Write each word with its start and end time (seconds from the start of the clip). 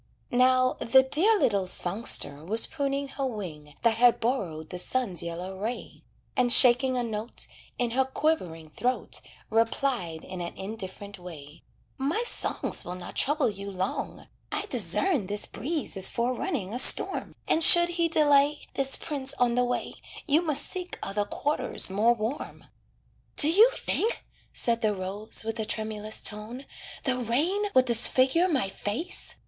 Now, 0.31 0.77
the 0.79 1.03
dear 1.03 1.37
little 1.39 1.67
songster 1.67 2.43
was 2.43 2.65
pruning 2.65 3.07
her 3.09 3.25
wing 3.27 3.75
That 3.83 3.97
had 3.97 4.19
borrowed 4.19 4.71
the 4.71 4.79
sun's 4.79 5.21
yellow 5.21 5.55
ray, 5.59 6.01
And 6.35 6.51
shaking 6.51 6.97
a 6.97 7.03
note 7.03 7.45
In 7.77 7.91
her 7.91 8.05
quivering 8.05 8.71
throat, 8.71 9.21
Replied 9.51 10.23
in 10.23 10.41
an 10.41 10.57
indifferent 10.57 11.19
way: 11.19 11.61
"My 11.99 12.23
songs 12.25 12.83
will 12.83 12.95
not 12.95 13.15
trouble 13.15 13.47
you 13.47 13.69
long. 13.69 14.27
I 14.51 14.65
discern 14.71 15.27
This 15.27 15.45
breeze 15.45 15.95
is 15.95 16.09
forerunning 16.09 16.73
a 16.73 16.79
storm, 16.79 17.35
And 17.47 17.63
should 17.63 17.89
he 17.89 18.09
delay 18.09 18.65
(This 18.73 18.97
prince) 18.97 19.35
on 19.35 19.53
the 19.53 19.63
way, 19.63 19.93
You 20.25 20.41
must 20.41 20.63
seek 20.65 20.97
other 21.03 21.25
quarters 21.25 21.91
more 21.91 22.15
warm." 22.15 22.65
"Do 23.35 23.51
you 23.51 23.69
think," 23.73 24.25
said 24.51 24.81
the 24.81 24.95
rose, 24.95 25.43
with 25.43 25.59
a 25.59 25.65
tremulous 25.65 26.23
tone, 26.23 26.65
"The 27.03 27.19
rain 27.19 27.65
would 27.75 27.85
disfigure 27.85 28.47
my 28.47 28.67
face?" 28.67 29.35